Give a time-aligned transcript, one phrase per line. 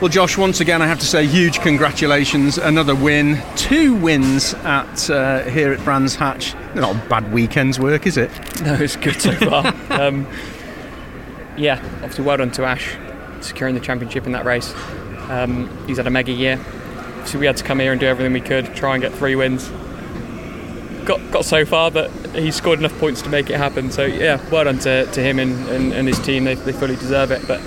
[0.00, 2.56] Well, Josh, once again, I have to say huge congratulations.
[2.56, 6.54] Another win, two wins at uh, here at Brands Hatch.
[6.76, 8.30] Not a bad weekend's work, is it?
[8.62, 9.74] No, it's good so far.
[9.90, 10.24] um,
[11.56, 12.96] yeah, obviously, well done to Ash
[13.40, 14.72] securing the championship in that race.
[15.30, 16.64] Um, he's had a mega year.
[17.24, 19.34] So we had to come here and do everything we could, try and get three
[19.34, 19.68] wins.
[21.06, 23.90] Got got so far, but he scored enough points to make it happen.
[23.90, 26.44] So yeah, well done to, to him and, and, and his team.
[26.44, 27.46] They, they fully deserve it.
[27.48, 27.60] But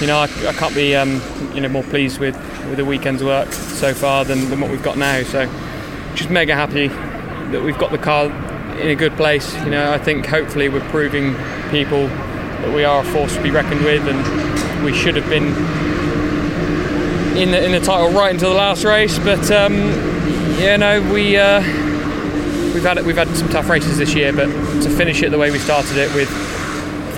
[0.00, 1.20] you know, I, I can't be um,
[1.54, 2.34] you know more pleased with,
[2.68, 5.22] with the weekend's work so far than, than what we've got now.
[5.22, 5.50] So
[6.14, 8.26] just mega happy that we've got the car
[8.80, 9.54] in a good place.
[9.64, 11.34] You know, I think hopefully we're proving
[11.70, 15.46] people that we are a force to be reckoned with, and we should have been
[17.36, 19.18] in the in the title right until the last race.
[19.18, 19.74] But um,
[20.58, 21.36] you know, we.
[21.36, 21.60] Uh,
[22.72, 25.50] we've had we've had some tough races this year, but to finish it the way
[25.50, 26.28] we started it with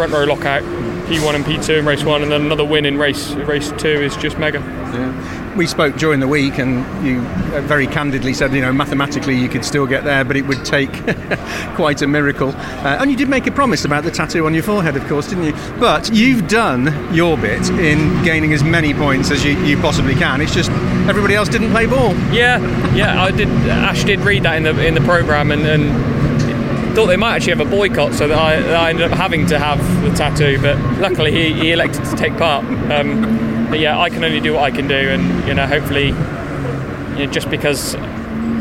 [0.09, 0.63] front row lockout,
[1.09, 4.17] P1 and P2 in race one, and then another win in race race two is
[4.17, 4.59] just mega.
[4.59, 5.57] Yeah.
[5.57, 7.21] We spoke during the week, and you
[7.55, 10.65] uh, very candidly said, you know, mathematically you could still get there, but it would
[10.65, 10.91] take
[11.77, 12.49] quite a miracle.
[12.49, 15.29] Uh, and you did make a promise about the tattoo on your forehead, of course,
[15.29, 15.53] didn't you?
[15.79, 20.41] But you've done your bit in gaining as many points as you, you possibly can.
[20.41, 20.71] It's just
[21.09, 22.13] everybody else didn't play ball.
[22.33, 22.59] Yeah,
[22.93, 23.49] yeah, I did.
[23.69, 25.63] Ash did read that in the in the program, and.
[25.65, 26.22] and
[26.95, 29.47] thought they might actually have a boycott, so that I, that I, ended up having
[29.47, 30.61] to have the tattoo.
[30.61, 32.65] But luckily, he, he elected to take part.
[32.91, 36.09] Um, but yeah, I can only do what I can do, and you know, hopefully,
[36.09, 37.95] you know, just because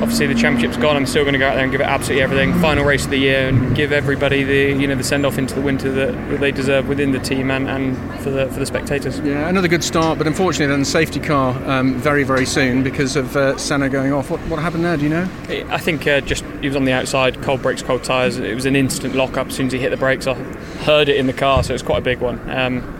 [0.01, 2.23] obviously the championship's gone, I'm still going to go out there and give it absolutely
[2.23, 2.53] everything.
[2.59, 5.55] Final race of the year, and give everybody the you know the send off into
[5.55, 9.19] the winter that, they deserve within the team and, and for the for the spectators.
[9.19, 13.35] Yeah, another good start, but unfortunately, then safety car um, very very soon because of
[13.35, 14.29] uh, Senna going off.
[14.29, 14.97] What, what happened there?
[14.97, 15.29] Do you know?
[15.69, 18.37] I think uh, just he was on the outside, cold brakes, cold tyres.
[18.37, 20.27] It was an instant lock up as soon as he hit the brakes.
[20.27, 20.33] I
[20.83, 22.49] heard it in the car, so it's quite a big one.
[22.49, 22.97] Um,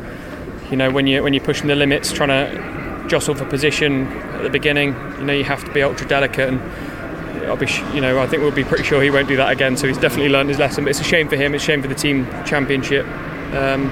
[0.70, 2.81] you know, when you when you're pushing the limits, trying to
[3.12, 6.62] jostle for position at the beginning, you know, you have to be ultra delicate and
[7.45, 9.76] I'll be, you know, I think we'll be pretty sure he won't do that again.
[9.76, 10.85] So he's definitely learned his lesson.
[10.85, 11.53] But it's a shame for him.
[11.53, 13.06] It's a shame for the team championship.
[13.53, 13.90] Um,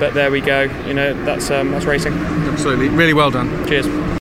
[0.00, 0.62] but there we go.
[0.86, 2.12] You know, that's um, that's racing.
[2.14, 3.48] Absolutely, really well done.
[3.68, 3.86] Cheers.